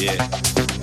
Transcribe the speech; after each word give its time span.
Yeah. 0.00 0.77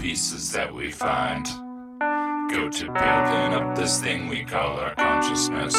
pieces 0.00 0.50
that 0.52 0.72
we 0.72 0.90
find 0.90 1.46
go 2.50 2.70
to 2.70 2.86
building 2.86 3.52
up 3.52 3.76
this 3.76 4.00
thing 4.00 4.28
we 4.28 4.42
call 4.42 4.78
our 4.78 4.94
consciousness. 4.94 5.74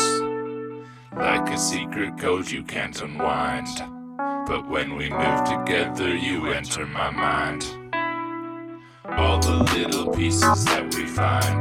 Like 1.18 1.50
a 1.50 1.58
secret 1.58 2.20
code 2.20 2.50
you 2.50 2.64
can't 2.64 3.02
unwind. 3.02 3.68
But 4.46 4.70
when 4.70 4.96
we 4.96 5.10
move 5.10 5.44
together, 5.44 6.16
you 6.16 6.52
enter 6.52 6.86
my 6.86 7.10
mind. 7.10 7.66
All 9.06 9.40
the 9.40 9.64
little 9.76 10.14
pieces 10.14 10.66
that 10.66 10.94
we 10.96 11.06
find 11.08 11.60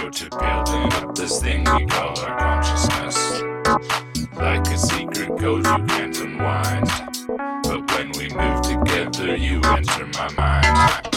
go 0.00 0.10
to 0.10 0.30
building 0.30 0.92
up 0.94 1.14
this 1.14 1.40
thing 1.40 1.60
we 1.76 1.86
call 1.86 2.18
our 2.20 2.38
consciousness. 2.38 3.42
Like 4.34 4.66
a 4.66 4.76
secret 4.76 5.38
code 5.38 5.64
you 5.64 5.84
can't 5.86 6.20
unwind. 6.20 6.90
But 7.62 7.90
when 7.92 8.10
we 8.18 8.28
move 8.34 8.62
together, 8.62 9.36
you 9.36 9.60
enter 9.62 10.06
my 10.06 10.32
mind. 10.32 11.15